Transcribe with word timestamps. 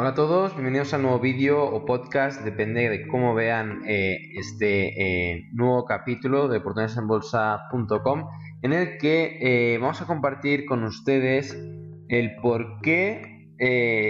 Hola 0.00 0.10
a 0.10 0.14
todos, 0.14 0.54
bienvenidos 0.54 0.94
al 0.94 1.02
nuevo 1.02 1.18
vídeo 1.18 1.60
o 1.60 1.84
podcast, 1.84 2.44
depende 2.44 2.88
de 2.88 3.08
cómo 3.08 3.34
vean 3.34 3.82
eh, 3.84 4.16
este 4.38 5.32
eh, 5.34 5.48
nuevo 5.54 5.86
capítulo 5.86 6.46
de 6.46 6.58
oportunidadesenbolsa.com 6.58 8.28
en 8.62 8.72
el 8.74 8.98
que 8.98 9.38
eh, 9.40 9.78
vamos 9.78 10.00
a 10.00 10.06
compartir 10.06 10.66
con 10.66 10.84
ustedes 10.84 11.58
el 12.06 12.36
por 12.36 12.80
qué 12.80 13.50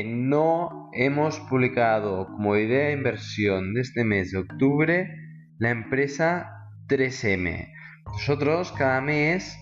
no 0.04 0.90
hemos 0.93 1.40
publicado 1.40 2.27
como 2.27 2.55
idea 2.59 2.89
de 2.89 2.93
inversión 2.93 3.73
de 3.73 3.80
este 3.80 4.05
mes 4.05 4.30
de 4.30 4.41
octubre 4.41 5.09
la 5.57 5.70
empresa 5.70 6.68
3M. 6.89 7.66
Nosotros 8.05 8.73
cada 8.73 9.00
mes 9.00 9.59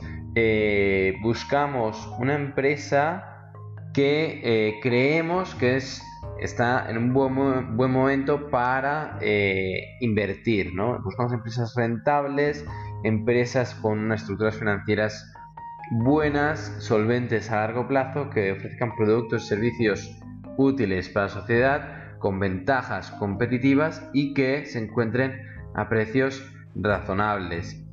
buscamos 1.23 2.05
una 2.19 2.35
empresa 2.35 3.53
que 3.95 4.81
creemos 4.83 5.55
que 5.55 5.77
es, 5.77 6.03
está 6.41 6.89
en 6.91 6.99
un 6.99 7.13
buen, 7.13 7.77
buen 7.77 7.91
momento 7.91 8.51
para 8.51 9.19
eh, 9.21 9.97
invertir. 10.01 10.75
¿no? 10.75 11.01
Buscamos 11.03 11.33
empresas 11.33 11.75
rentables, 11.77 12.65
empresas 13.05 13.75
con 13.75 14.13
estructuras 14.13 14.57
financieras 14.57 15.33
buenas, 15.91 16.77
solventes 16.79 17.51
a 17.51 17.57
largo 17.57 17.87
plazo, 17.87 18.31
que 18.31 18.53
ofrezcan 18.53 18.95
productos 18.97 19.45
y 19.45 19.49
servicios 19.49 20.21
útiles 20.57 21.09
para 21.09 21.27
la 21.27 21.33
sociedad, 21.33 22.19
con 22.19 22.41
ventajas 22.41 23.11
competitivas 23.13 24.09
y 24.13 24.35
que 24.35 24.65
se 24.67 24.79
encuentren 24.79 25.41
a 25.75 25.89
precios 25.89 26.53
razonables. 26.75 27.86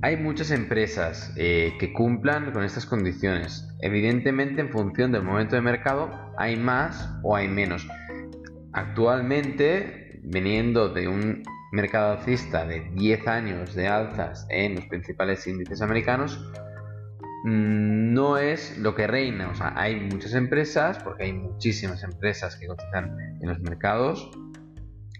Hay 0.00 0.16
muchas 0.16 0.52
empresas 0.52 1.32
eh, 1.36 1.72
que 1.80 1.92
cumplan 1.92 2.52
con 2.52 2.62
estas 2.62 2.86
condiciones. 2.86 3.68
Evidentemente, 3.80 4.60
en 4.60 4.70
función 4.70 5.10
del 5.10 5.24
momento 5.24 5.56
de 5.56 5.62
mercado, 5.62 6.08
hay 6.36 6.56
más 6.56 7.10
o 7.24 7.34
hay 7.34 7.48
menos. 7.48 7.84
Actualmente, 8.72 10.20
viniendo 10.22 10.88
de 10.88 11.08
un 11.08 11.42
mercado 11.72 12.16
alcista 12.16 12.64
de 12.64 12.88
10 12.94 13.26
años 13.26 13.74
de 13.74 13.88
alzas 13.88 14.46
en 14.50 14.76
los 14.76 14.86
principales 14.86 15.44
índices 15.48 15.82
americanos, 15.82 16.48
mm, 17.42 18.12
no 18.12 18.38
es 18.38 18.78
lo 18.78 18.94
que 18.94 19.08
reina. 19.08 19.48
O 19.48 19.54
sea, 19.56 19.72
hay 19.74 19.96
muchas 19.96 20.34
empresas, 20.34 21.00
porque 21.02 21.24
hay 21.24 21.32
muchísimas 21.32 22.04
empresas 22.04 22.54
que 22.54 22.68
cotizan 22.68 23.16
en 23.40 23.48
los 23.48 23.58
mercados, 23.58 24.30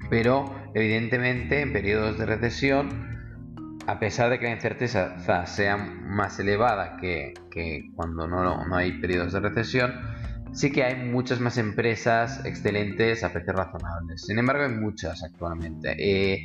pero 0.09 0.55
evidentemente 0.75 1.63
en 1.63 1.73
periodos 1.73 2.17
de 2.17 2.27
recesión 2.27 3.18
a 3.89 3.99
pesar 3.99 4.29
de 4.29 4.39
que 4.39 4.45
la 4.45 4.53
incerteza 4.53 5.17
sea 5.47 5.79
más 5.79 6.39
elevada 6.39 6.99
que, 6.99 7.33
cuando 7.97 8.29
no, 8.29 8.77
hay 8.77 8.93
periodos 9.01 9.33
de 9.33 9.41
recesión, 9.41 9.95
sí 10.53 10.71
que 10.71 10.85
hay 10.85 11.09
muchas 11.11 11.41
más 11.41 11.57
empresas 11.57 12.45
excelentes 12.45 13.25
a 13.25 13.33
precios 13.33 13.57
razonables. 13.57 14.27
Sin 14.27 14.39
embargo, 14.39 14.65
hay 14.65 14.73
muchas 14.73 15.25
actualmente. 15.25 15.97
Eh, 15.99 16.45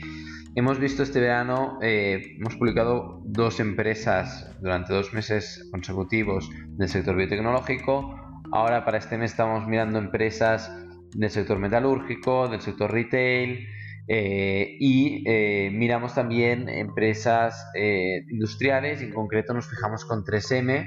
hemos 0.55 0.79
visto 0.79 1.03
este 1.03 1.19
verano, 1.19 1.79
eh, 1.81 2.37
hemos 2.39 2.55
publicado 2.55 3.21
dos 3.25 3.59
empresas 3.59 4.49
durante 4.61 4.93
dos 4.93 5.13
meses 5.13 5.67
consecutivos 5.69 6.49
del 6.77 6.87
sector 6.87 7.13
biotecnológico. 7.17 8.41
Ahora 8.53 8.85
para 8.85 8.99
este 8.99 9.17
mes 9.17 9.31
estamos 9.31 9.67
mirando 9.67 9.99
empresas 9.99 10.71
del 11.13 11.29
sector 11.29 11.59
metalúrgico, 11.59 12.47
del 12.47 12.61
sector 12.61 12.89
retail, 12.89 13.67
eh, 14.07 14.75
y 14.79 15.23
eh, 15.25 15.69
miramos 15.71 16.13
también 16.13 16.67
empresas 16.67 17.67
eh, 17.73 18.25
industriales, 18.29 19.01
en 19.01 19.13
concreto 19.13 19.53
nos 19.53 19.69
fijamos 19.69 20.05
con 20.05 20.23
3M. 20.23 20.85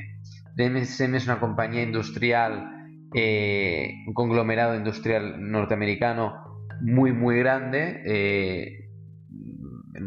3M 0.57 1.15
es 1.17 1.25
una 1.25 1.41
compañía 1.41 1.83
industrial, 1.83 2.73
un 3.13 4.15
conglomerado 4.15 4.75
industrial 4.75 5.37
norteamericano 5.51 6.35
muy 6.83 7.13
muy 7.13 7.39
grande, 7.39 8.89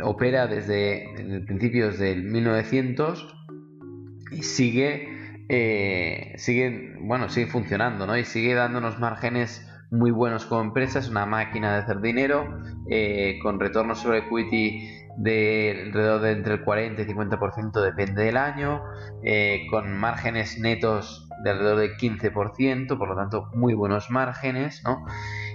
opera 0.04 0.48
desde 0.48 1.44
principios 1.46 2.00
del 2.00 2.24
1900 2.24 3.36
y 4.32 4.44
sigue, 4.44 5.08
sigue, 6.38 6.96
bueno, 7.02 7.30
sigue 7.30 7.48
funcionando 7.48 8.08
¿no? 8.08 8.18
y 8.18 8.26
sigue 8.26 8.56
dándonos 8.56 9.00
márgenes 9.00 9.69
muy 9.92 10.12
buenos 10.12 10.46
como 10.46 10.62
empresa, 10.62 11.00
es 11.00 11.10
una 11.10 11.26
máquina 11.26 11.74
de 11.74 11.80
hacer 11.80 12.02
dinero, 12.02 12.62
eh, 12.90 13.40
con 13.42 13.60
retornos 13.60 14.00
sobre 14.00 14.20
equity 14.20 14.88
de 15.18 15.84
alrededor 15.88 16.22
de 16.22 16.32
entre 16.32 16.54
el 16.56 16.64
40 16.64 17.02
y 17.02 17.06
50% 17.06 17.82
depende 17.82 18.24
del 18.24 18.38
año, 18.38 18.82
eh, 19.24 19.68
con 19.70 19.98
márgenes 19.98 20.60
netos 20.60 21.28
de 21.44 21.50
alrededor 21.50 21.80
del 21.80 21.98
15%, 21.98 22.98
por 22.98 23.10
lo 23.10 23.16
tanto 23.16 23.50
muy 23.54 23.74
buenos 23.74 24.10
márgenes, 24.10 24.82
¿no? 24.86 25.06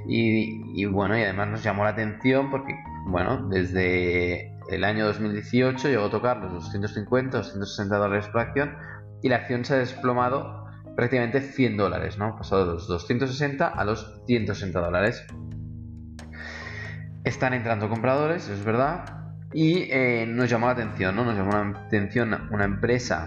Y, 0.07 0.85
bueno, 0.87 1.17
y 1.17 1.23
además 1.23 1.49
nos 1.49 1.63
llamó 1.63 1.85
la 1.85 1.91
atención 1.91 2.51
porque, 2.51 2.75
bueno, 3.07 3.49
desde 3.49 4.53
el 4.71 4.85
año 4.85 5.07
2018 5.07 5.89
llegó 5.89 6.07
a 6.07 6.11
tocar 6.11 6.39
los 6.39 6.53
250, 6.53 7.39
260 7.39 7.97
dólares 7.97 8.29
por 8.29 8.43
acción 8.43 8.77
y 9.23 9.29
la 9.29 9.37
acción 9.37 9.65
se 9.65 9.75
ha 9.75 9.79
desplomado 9.79 10.64
prácticamente 10.97 11.41
100 11.41 11.77
dólares, 11.77 12.19
¿no? 12.19 12.37
Pasado 12.37 12.67
de 12.67 12.73
los 12.75 12.89
260 12.89 13.67
a 13.67 13.85
los 13.85 14.21
160 14.27 14.81
dólares. 14.81 15.27
Están 17.25 17.55
entrando 17.55 17.89
compradores, 17.89 18.49
es 18.49 18.65
verdad, 18.65 19.25
y 19.53 19.89
eh, 19.91 20.27
nos 20.29 20.51
llamó 20.51 20.67
la 20.67 20.73
atención, 20.73 21.17
¿no? 21.17 21.25
Nos 21.25 21.37
llamó 21.37 21.53
la 21.53 21.81
atención 21.87 22.49
una 22.51 22.65
empresa 22.65 23.27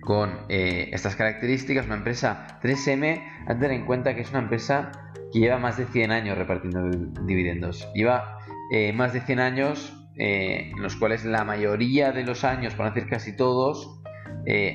con 0.00 0.30
eh, 0.48 0.88
estas 0.92 1.16
características, 1.16 1.86
una 1.86 1.96
empresa 1.96 2.58
3M, 2.62 3.22
a 3.46 3.54
tener 3.54 3.72
en 3.72 3.84
cuenta 3.84 4.14
que 4.14 4.22
es 4.22 4.30
una 4.30 4.38
empresa 4.38 4.92
que 5.32 5.40
lleva 5.40 5.58
más 5.58 5.76
de 5.76 5.84
100 5.84 6.12
años 6.12 6.38
repartiendo 6.38 6.88
dividendos. 7.26 7.86
Lleva 7.94 8.38
eh, 8.72 8.92
más 8.92 9.12
de 9.12 9.20
100 9.20 9.40
años 9.40 9.94
en 10.20 10.82
los 10.82 10.96
cuales 10.96 11.24
la 11.24 11.44
mayoría 11.44 12.10
de 12.10 12.24
los 12.24 12.42
años, 12.42 12.74
por 12.74 12.92
decir 12.92 13.08
casi 13.08 13.36
todos, 13.36 14.02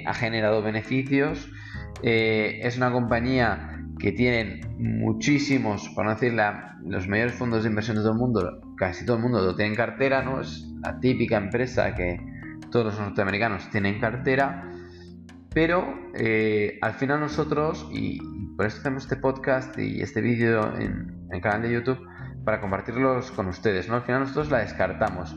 ha 0.05 0.13
generado 0.13 0.61
beneficios 0.61 1.49
eh, 2.01 2.59
es 2.63 2.77
una 2.77 2.91
compañía 2.91 3.73
que 3.99 4.11
tienen 4.11 4.61
muchísimos, 4.77 5.89
por 5.89 6.05
no 6.05 6.11
decir 6.11 6.33
los 6.85 7.07
mayores 7.07 7.33
fondos 7.33 7.63
de 7.63 7.69
inversión 7.69 7.95
de 7.97 8.01
todo 8.01 8.11
el 8.13 8.17
mundo, 8.17 8.61
casi 8.75 9.05
todo 9.05 9.17
el 9.17 9.23
mundo 9.23 9.41
lo 9.41 9.55
tiene 9.55 9.71
en 9.71 9.75
cartera, 9.75 10.23
¿no? 10.23 10.41
Es 10.41 10.67
la 10.81 10.99
típica 10.99 11.37
empresa 11.37 11.95
que 11.95 12.19
todos 12.71 12.85
los 12.87 12.99
norteamericanos 12.99 13.69
tienen 13.69 13.95
en 13.95 14.01
cartera, 14.01 14.69
pero 15.53 16.11
eh, 16.15 16.79
al 16.81 16.93
final 16.93 17.19
nosotros, 17.19 17.87
y 17.93 18.19
por 18.57 18.65
eso 18.65 18.79
hacemos 18.79 19.03
este 19.03 19.15
podcast 19.15 19.77
y 19.77 20.01
este 20.01 20.21
vídeo 20.21 20.75
en, 20.77 21.27
el 21.31 21.41
canal 21.41 21.61
de 21.61 21.71
YouTube, 21.71 21.99
para 22.43 22.59
compartirlos 22.59 23.31
con 23.31 23.47
ustedes, 23.47 23.87
¿no? 23.87 23.95
Al 23.95 24.01
final 24.01 24.21
nosotros 24.21 24.51
la 24.51 24.59
descartamos. 24.59 25.35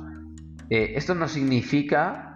Eh, 0.70 0.94
esto 0.96 1.14
no 1.14 1.28
significa 1.28 2.35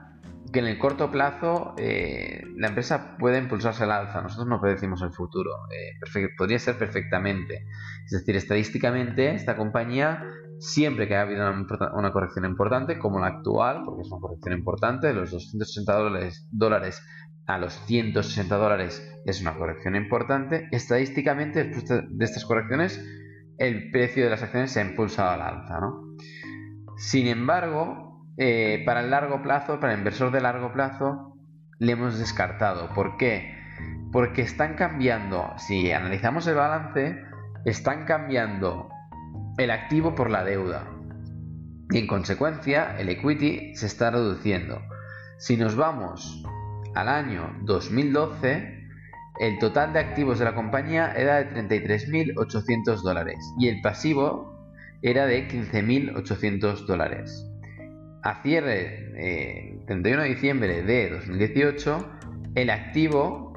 que 0.53 0.59
en 0.59 0.67
el 0.67 0.79
corto 0.79 1.11
plazo 1.11 1.75
eh, 1.79 2.43
la 2.57 2.69
empresa 2.69 3.17
puede 3.19 3.39
impulsarse 3.39 3.85
al 3.85 3.93
alza. 3.93 4.21
Nosotros 4.21 4.49
no 4.49 4.61
predecimos 4.61 5.03
el 5.03 5.13
futuro. 5.13 5.51
Eh, 5.71 6.29
podría 6.37 6.59
ser 6.59 6.77
perfectamente. 6.77 7.67
Es 8.05 8.13
decir, 8.13 8.37
estadísticamente, 8.37 9.35
esta 9.35 9.57
compañía, 9.57 10.25
siempre 10.59 11.07
que 11.07 11.17
ha 11.17 11.23
habido 11.23 11.49
una, 11.95 12.13
corrección 12.13 12.45
importante, 12.45 12.99
como 12.99 13.21
la 13.21 13.29
actual, 13.29 13.83
porque 13.85 14.03
es 14.03 14.11
una 14.11 14.21
corrección 14.21 14.59
importante, 14.59 15.09
de 15.09 15.15
los 15.15 15.31
260 15.31 15.93
dólares, 15.95 16.47
dólares 16.51 17.03
a 17.47 17.59
los 17.59 17.75
160 17.87 18.57
dólares 18.57 19.07
es 19.25 19.41
una 19.41 19.55
corrección 19.55 19.97
importante, 19.97 20.69
estadísticamente, 20.71 21.65
después 21.65 22.05
de 22.09 22.25
estas 22.25 22.45
correcciones, 22.45 23.05
el 23.59 23.91
precio 23.91 24.25
de 24.25 24.31
las 24.31 24.43
acciones 24.43 24.73
se 24.73 24.81
ha 24.81 24.85
impulsado 24.85 25.31
al 25.31 25.43
alza. 25.43 25.81
¿no? 25.81 26.17
Sin 26.97 27.27
embargo, 27.27 28.10
eh, 28.43 28.83
para 28.87 29.01
el 29.01 29.11
largo 29.11 29.43
plazo, 29.43 29.81
para 29.81 29.93
el 29.93 29.99
inversor 29.99 30.31
de 30.31 30.41
largo 30.41 30.73
plazo, 30.73 31.37
le 31.79 31.93
hemos 31.93 32.19
descartado. 32.19 32.89
¿Por 32.95 33.19
qué? 33.19 33.55
Porque 34.13 34.41
están 34.41 34.77
cambiando, 34.77 35.53
si 35.59 35.93
analizamos 35.93 36.47
el 36.47 36.55
balance, 36.55 37.21
están 37.67 38.07
cambiando 38.07 38.89
el 39.59 39.71
activo 39.71 40.15
por 40.15 40.31
la 40.31 40.43
deuda. 40.43 40.87
Y 41.91 41.99
en 41.99 42.07
consecuencia, 42.07 42.99
el 42.99 43.11
equity 43.11 43.77
se 43.77 43.85
está 43.85 44.11
reduciendo. 44.11 44.81
Si 45.39 45.59
nos 45.59 45.77
vamos 45.77 46.43
al 46.95 47.11
año 47.11 47.55
2012, 47.65 48.89
el 49.39 49.59
total 49.59 49.93
de 49.93 49.99
activos 49.99 50.39
de 50.39 50.47
la 50.47 50.55
compañía 50.55 51.13
era 51.13 51.45
de 51.45 51.69
33.800 51.69 53.03
dólares 53.03 53.37
y 53.59 53.69
el 53.69 53.83
pasivo 53.83 54.75
era 55.03 55.27
de 55.27 55.47
15.800 55.47 56.87
dólares 56.87 57.50
a 58.23 58.43
cierre 58.43 59.13
eh, 59.17 59.79
31 59.87 60.23
de 60.23 60.29
diciembre 60.29 60.83
de 60.83 61.11
2018, 61.11 62.11
el 62.55 62.71
activo 62.71 63.51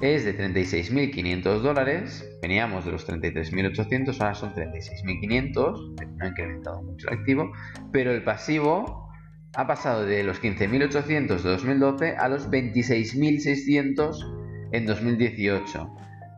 es 0.00 0.24
de 0.24 0.36
36.500 0.36 1.60
dólares, 1.60 2.28
veníamos 2.42 2.84
de 2.84 2.92
los 2.92 3.08
33.800, 3.08 4.20
ahora 4.20 4.34
son 4.34 4.54
36.500, 4.54 6.16
no 6.16 6.24
ha 6.24 6.28
incrementado 6.28 6.82
mucho 6.82 7.08
el 7.08 7.18
activo, 7.18 7.52
pero 7.92 8.12
el 8.12 8.22
pasivo 8.22 9.10
ha 9.54 9.66
pasado 9.66 10.04
de 10.04 10.22
los 10.22 10.42
15.800 10.42 11.42
de 11.42 11.50
2012 11.50 12.16
a 12.16 12.28
los 12.28 12.50
26.600 12.50 14.68
en 14.72 14.86
2018. 14.86 15.90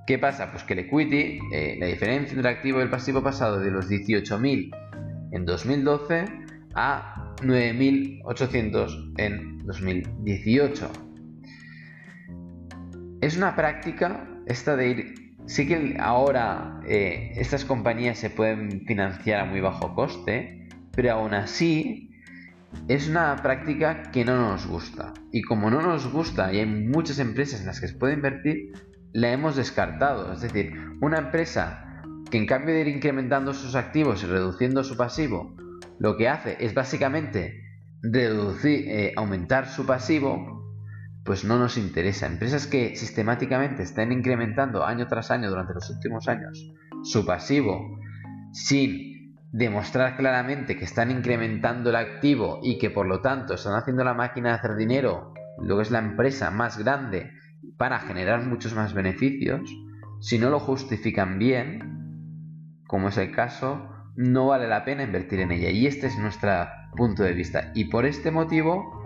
¿Qué 0.06 0.18
pasa? 0.18 0.52
Pues 0.52 0.62
que 0.62 0.74
el 0.74 0.80
equity, 0.80 1.40
eh, 1.52 1.76
la 1.80 1.86
diferencia 1.86 2.34
entre 2.34 2.48
el 2.48 2.56
activo 2.56 2.78
y 2.78 2.82
el 2.82 2.90
pasivo 2.90 3.18
ha 3.18 3.24
pasado 3.24 3.58
de 3.58 3.72
los 3.72 3.90
18.000 3.90 4.70
en 5.32 5.44
2012 5.44 6.24
a 6.74 7.27
9.800 7.42 9.14
en 9.18 9.58
2018. 9.66 10.90
Es 13.20 13.36
una 13.36 13.54
práctica 13.54 14.28
esta 14.46 14.76
de 14.76 14.88
ir... 14.88 15.14
Sí 15.46 15.66
que 15.66 15.96
ahora 15.98 16.80
eh, 16.86 17.32
estas 17.36 17.64
compañías 17.64 18.18
se 18.18 18.28
pueden 18.28 18.84
financiar 18.84 19.40
a 19.40 19.44
muy 19.46 19.60
bajo 19.60 19.94
coste, 19.94 20.68
pero 20.94 21.12
aún 21.12 21.32
así 21.32 22.10
es 22.86 23.08
una 23.08 23.34
práctica 23.36 24.02
que 24.12 24.24
no 24.26 24.36
nos 24.36 24.66
gusta. 24.66 25.14
Y 25.32 25.42
como 25.42 25.70
no 25.70 25.80
nos 25.80 26.12
gusta 26.12 26.52
y 26.52 26.58
hay 26.58 26.66
muchas 26.66 27.18
empresas 27.18 27.60
en 27.60 27.66
las 27.66 27.80
que 27.80 27.88
se 27.88 27.94
puede 27.94 28.14
invertir, 28.14 28.72
la 29.12 29.32
hemos 29.32 29.56
descartado. 29.56 30.32
Es 30.32 30.42
decir, 30.42 30.74
una 31.00 31.18
empresa 31.18 32.02
que 32.30 32.36
en 32.36 32.46
cambio 32.46 32.74
de 32.74 32.82
ir 32.82 32.88
incrementando 32.88 33.54
sus 33.54 33.74
activos 33.74 34.22
y 34.22 34.26
reduciendo 34.26 34.84
su 34.84 34.96
pasivo, 34.96 35.54
lo 35.98 36.16
que 36.16 36.28
hace 36.28 36.56
es 36.60 36.74
básicamente 36.74 37.62
reducir, 38.02 38.88
eh, 38.88 39.12
aumentar 39.16 39.68
su 39.68 39.84
pasivo, 39.86 40.58
pues 41.24 41.44
no 41.44 41.58
nos 41.58 41.76
interesa. 41.76 42.26
Empresas 42.26 42.66
que 42.66 42.96
sistemáticamente 42.96 43.82
estén 43.82 44.12
incrementando 44.12 44.84
año 44.84 45.06
tras 45.08 45.30
año 45.30 45.50
durante 45.50 45.74
los 45.74 45.90
últimos 45.90 46.28
años 46.28 46.72
su 47.02 47.24
pasivo 47.26 47.98
sin 48.52 49.36
demostrar 49.52 50.16
claramente 50.16 50.76
que 50.76 50.84
están 50.84 51.10
incrementando 51.10 51.90
el 51.90 51.96
activo 51.96 52.60
y 52.62 52.78
que 52.78 52.90
por 52.90 53.06
lo 53.06 53.20
tanto 53.20 53.54
están 53.54 53.74
haciendo 53.74 54.04
la 54.04 54.14
máquina 54.14 54.50
de 54.50 54.54
hacer 54.56 54.76
dinero, 54.76 55.32
lo 55.60 55.76
que 55.76 55.82
es 55.82 55.90
la 55.90 56.00
empresa 56.00 56.50
más 56.50 56.78
grande 56.78 57.32
para 57.76 58.00
generar 58.00 58.44
muchos 58.44 58.74
más 58.74 58.94
beneficios, 58.94 59.70
si 60.20 60.38
no 60.38 60.50
lo 60.50 60.60
justifican 60.60 61.38
bien, 61.38 62.82
como 62.86 63.08
es 63.08 63.16
el 63.18 63.32
caso, 63.32 63.88
no 64.18 64.48
vale 64.48 64.66
la 64.66 64.84
pena 64.84 65.04
invertir 65.04 65.38
en 65.38 65.52
ella. 65.52 65.70
Y 65.70 65.86
este 65.86 66.08
es 66.08 66.18
nuestro 66.18 66.50
punto 66.96 67.22
de 67.22 67.32
vista. 67.34 67.70
Y 67.74 67.84
por 67.84 68.04
este 68.04 68.32
motivo 68.32 69.04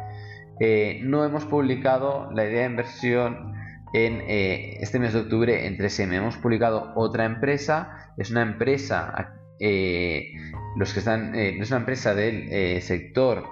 eh, 0.58 1.00
no 1.04 1.22
hemos 1.22 1.44
publicado 1.44 2.30
la 2.32 2.46
idea 2.46 2.60
de 2.60 2.70
inversión 2.70 3.52
en 3.92 4.22
eh, 4.22 4.78
este 4.80 4.98
mes 4.98 5.12
de 5.12 5.20
octubre 5.20 5.66
en 5.66 5.76
3M. 5.76 6.14
Hemos 6.14 6.38
publicado 6.38 6.94
otra 6.96 7.26
empresa. 7.26 8.14
Es 8.16 8.30
una 8.30 8.40
empresa, 8.40 9.34
eh, 9.60 10.32
los 10.76 10.94
que 10.94 11.00
están, 11.00 11.34
es 11.34 11.68
una 11.68 11.80
empresa 11.80 12.14
del 12.14 12.80
sector 12.80 13.44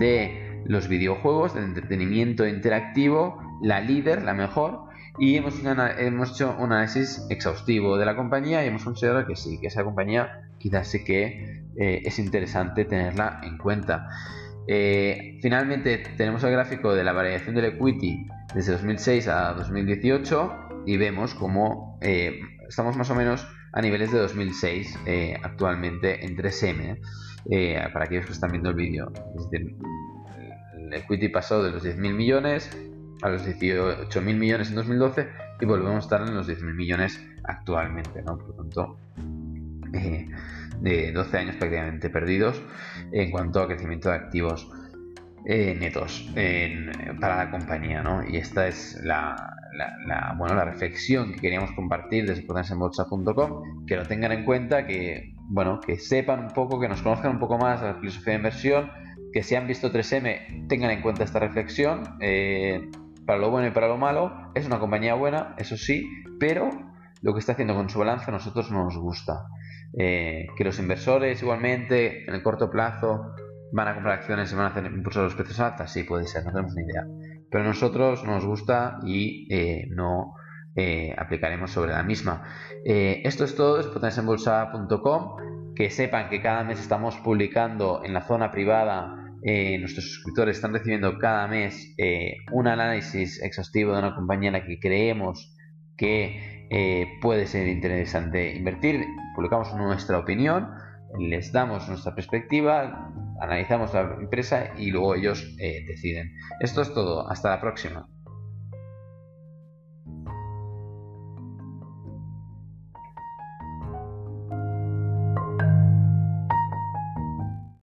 de 0.00 0.62
los 0.66 0.88
videojuegos, 0.88 1.54
del 1.54 1.64
entretenimiento 1.64 2.46
interactivo, 2.46 3.40
la 3.62 3.80
líder, 3.80 4.22
la 4.24 4.34
mejor, 4.34 4.88
y 5.18 5.36
hemos, 5.36 5.54
hemos 5.64 6.32
hecho 6.32 6.54
un 6.58 6.72
análisis 6.72 7.26
exhaustivo 7.30 7.96
de 7.96 8.04
la 8.04 8.14
compañía 8.14 8.62
y 8.62 8.68
hemos 8.68 8.84
considerado 8.84 9.26
que 9.26 9.36
sí, 9.36 9.58
que 9.58 9.68
esa 9.68 9.84
compañía 9.84 10.47
quizás 10.58 10.88
sí 10.88 11.04
que 11.04 11.62
eh, 11.76 12.02
es 12.04 12.18
interesante 12.18 12.84
tenerla 12.84 13.40
en 13.42 13.58
cuenta. 13.58 14.08
Eh, 14.66 15.38
finalmente 15.40 15.98
tenemos 16.16 16.42
el 16.44 16.52
gráfico 16.52 16.94
de 16.94 17.04
la 17.04 17.12
variación 17.12 17.54
del 17.54 17.66
equity 17.66 18.26
desde 18.54 18.72
2006 18.72 19.28
a 19.28 19.54
2018 19.54 20.84
y 20.86 20.96
vemos 20.96 21.34
cómo 21.34 21.98
eh, 22.02 22.40
estamos 22.68 22.96
más 22.96 23.10
o 23.10 23.14
menos 23.14 23.46
a 23.72 23.80
niveles 23.80 24.12
de 24.12 24.18
2006 24.18 24.98
actualmente 25.42 26.24
en 26.24 26.36
3M, 26.36 26.98
para 27.92 28.06
aquellos 28.06 28.26
que 28.26 28.32
están 28.32 28.50
viendo 28.50 28.70
el 28.70 28.76
vídeo. 28.76 29.12
el 29.52 30.92
equity 30.94 31.28
pasó 31.28 31.62
de 31.62 31.70
los 31.70 31.84
10.000 31.84 32.14
millones 32.14 32.70
a 33.22 33.28
los 33.28 33.46
18.000 33.46 34.22
millones 34.22 34.70
en 34.70 34.76
2012 34.76 35.28
y 35.60 35.66
volvemos 35.66 35.96
a 35.96 35.98
estar 35.98 36.22
en 36.22 36.34
los 36.34 36.48
10.000 36.48 36.74
millones 36.74 37.20
actualmente, 37.44 38.22
¿no? 38.22 38.38
Por 38.38 38.48
lo 38.48 38.54
tanto, 38.54 38.98
de 39.90 41.12
12 41.12 41.38
años 41.38 41.56
prácticamente 41.56 42.10
perdidos 42.10 42.62
en 43.12 43.30
cuanto 43.30 43.60
a 43.60 43.66
crecimiento 43.66 44.08
de 44.10 44.14
activos 44.16 44.70
eh, 45.44 45.76
netos 45.78 46.28
para 47.20 47.36
la 47.36 47.50
compañía, 47.50 48.02
¿no? 48.02 48.22
Y 48.28 48.36
esta 48.36 48.68
es 48.68 49.00
la, 49.02 49.54
bueno, 50.36 50.54
la 50.54 50.64
reflexión 50.64 51.32
que 51.32 51.40
queríamos 51.40 51.72
compartir 51.72 52.26
desde 52.26 52.42
potensenbolsa.com, 52.42 53.86
que 53.86 53.96
lo 53.96 54.06
tengan 54.06 54.32
en 54.32 54.44
cuenta, 54.44 54.86
que, 54.86 55.34
bueno, 55.48 55.80
que 55.80 55.98
sepan 55.98 56.40
un 56.40 56.48
poco, 56.48 56.78
que 56.80 56.88
nos 56.88 57.02
conozcan 57.02 57.32
un 57.32 57.38
poco 57.38 57.58
más 57.58 57.82
la 57.82 57.94
filosofía 57.94 58.32
de 58.32 58.38
inversión, 58.38 58.90
que 59.32 59.42
si 59.42 59.54
han 59.54 59.66
visto 59.66 59.92
3M 59.92 60.68
tengan 60.68 60.90
en 60.90 61.02
cuenta 61.02 61.24
esta 61.24 61.38
reflexión. 61.38 62.16
Eh, 62.20 62.88
para 63.28 63.40
lo 63.40 63.50
bueno 63.50 63.68
y 63.68 63.70
para 63.72 63.88
lo 63.88 63.98
malo. 63.98 64.32
Es 64.54 64.64
una 64.64 64.78
compañía 64.78 65.12
buena, 65.12 65.54
eso 65.58 65.76
sí, 65.76 66.08
pero 66.40 66.70
lo 67.20 67.34
que 67.34 67.40
está 67.40 67.52
haciendo 67.52 67.74
con 67.74 67.90
su 67.90 67.98
balance 67.98 68.24
a 68.26 68.32
nosotros 68.32 68.70
no 68.70 68.84
nos 68.84 68.96
gusta. 68.96 69.44
Eh, 69.96 70.46
que 70.56 70.64
los 70.64 70.78
inversores 70.78 71.40
igualmente 71.42 72.24
en 72.28 72.34
el 72.34 72.42
corto 72.42 72.70
plazo 72.70 73.32
van 73.72 73.88
a 73.88 73.94
comprar 73.94 74.18
acciones 74.18 74.52
y 74.52 74.54
van 74.54 74.66
a 74.66 74.68
hacer 74.68 74.84
impulsar 74.84 75.24
los 75.24 75.34
precios 75.34 75.60
altos, 75.60 75.90
sí 75.90 76.02
puede 76.02 76.26
ser, 76.26 76.44
no 76.44 76.50
tenemos 76.50 76.74
ni 76.74 76.82
idea. 76.82 77.06
Pero 77.50 77.64
a 77.64 77.66
nosotros 77.66 78.24
nos 78.24 78.44
gusta 78.44 78.98
y 79.04 79.46
eh, 79.54 79.88
no 79.90 80.34
eh, 80.76 81.14
aplicaremos 81.16 81.70
sobre 81.70 81.92
la 81.92 82.02
misma. 82.02 82.44
esto 82.84 83.44
es 83.44 83.54
todo, 83.54 83.80
es 83.80 83.86
potenciaenbolsa.com. 83.86 85.74
Que 85.74 85.90
sepan 85.90 86.28
que 86.28 86.42
cada 86.42 86.64
mes 86.64 86.80
estamos 86.80 87.16
publicando 87.18 88.02
en 88.04 88.12
la 88.12 88.22
zona 88.22 88.50
privada 88.50 89.14
nuestros 89.78 90.04
suscriptores 90.06 90.56
están 90.56 90.72
recibiendo 90.72 91.16
cada 91.18 91.46
mes 91.46 91.94
un 92.50 92.66
análisis 92.66 93.40
exhaustivo 93.40 93.92
de 93.92 94.00
una 94.00 94.16
compañía 94.16 94.48
en 94.48 94.54
la 94.54 94.64
que 94.64 94.80
creemos 94.80 95.56
que 95.96 96.57
eh, 96.70 97.18
puede 97.20 97.46
ser 97.46 97.68
interesante 97.68 98.54
invertir. 98.54 99.04
Publicamos 99.34 99.74
nuestra 99.74 100.18
opinión, 100.18 100.70
les 101.18 101.52
damos 101.52 101.88
nuestra 101.88 102.14
perspectiva, 102.14 103.10
analizamos 103.40 103.94
la 103.94 104.16
empresa 104.20 104.72
y 104.76 104.90
luego 104.90 105.14
ellos 105.14 105.56
deciden. 105.56 106.32
Esto 106.60 106.82
es 106.82 106.92
todo. 106.92 107.30
Hasta 107.30 107.50
la 107.50 107.60
próxima. 107.60 108.08